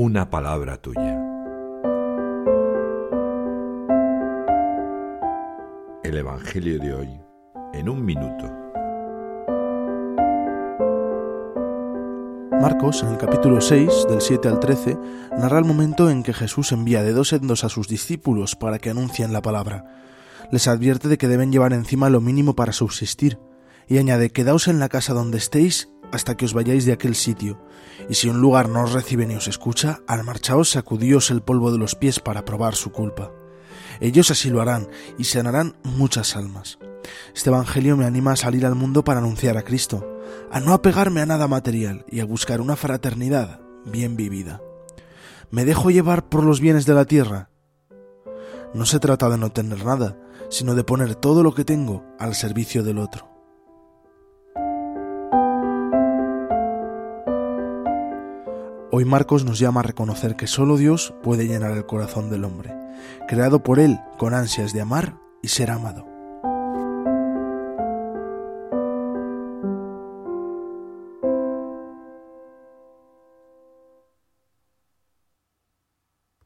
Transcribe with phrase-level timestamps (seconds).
[0.00, 1.20] una palabra tuya.
[6.02, 7.20] El Evangelio de hoy
[7.74, 8.50] en un minuto.
[12.62, 14.96] Marcos, en el capítulo 6, del 7 al 13,
[15.38, 18.78] narra el momento en que Jesús envía de dos en dos a sus discípulos para
[18.78, 19.84] que anuncien la palabra.
[20.50, 23.38] Les advierte de que deben llevar encima lo mínimo para subsistir,
[23.86, 27.62] y añade, quedaos en la casa donde estéis hasta que os vayáis de aquel sitio,
[28.08, 31.72] y si un lugar no os recibe ni os escucha, al marchaos sacudíos el polvo
[31.72, 33.32] de los pies para probar su culpa.
[34.00, 36.78] Ellos así lo harán, y sanarán muchas almas.
[37.34, 40.18] Este Evangelio me anima a salir al mundo para anunciar a Cristo,
[40.50, 44.60] a no apegarme a nada material y a buscar una fraternidad bien vivida.
[45.50, 47.50] ¿Me dejo llevar por los bienes de la tierra?
[48.72, 50.16] No se trata de no tener nada,
[50.48, 53.29] sino de poner todo lo que tengo al servicio del otro.
[58.92, 62.74] Hoy Marcos nos llama a reconocer que solo Dios puede llenar el corazón del hombre,
[63.28, 66.09] creado por Él con ansias de amar y ser amado.